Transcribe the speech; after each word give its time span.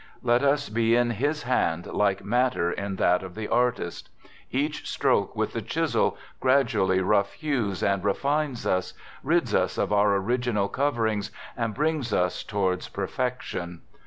Let 0.23 0.41
us 0.41 0.67
be 0.69 0.95
in 0.95 1.11
His 1.11 1.43
hand 1.43 1.85
like 1.85 2.25
matter 2.25 2.71
in 2.71 2.95
that 2.95 3.21
of 3.21 3.35
the 3.35 3.47
artist. 3.47 4.09
Each 4.49 4.89
stroke 4.89 5.35
with 5.35 5.53
the 5.53 5.61
chisel 5.61 6.17
gradually 6.39 7.01
rough 7.01 7.33
hews 7.33 7.83
and 7.83 8.03
refines 8.03 8.65
us, 8.65 8.95
rids 9.21 9.53
us 9.53 9.77
of 9.77 9.93
our 9.93 10.15
original 10.15 10.69
coverings 10.69 11.29
and 11.55 11.75
brings 11.75 12.13
us 12.13 12.41
towards 12.43 12.87
perfection. 12.89 13.81